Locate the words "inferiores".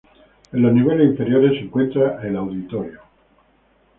1.11-1.51